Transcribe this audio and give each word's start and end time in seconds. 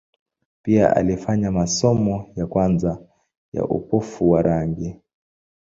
Pia 0.63 0.95
alifanya 0.95 1.51
masomo 1.51 2.29
ya 2.35 2.47
kwanza 2.47 2.99
ya 3.53 3.63
upofu 3.65 4.31
wa 4.31 4.41
rangi. 4.41 4.99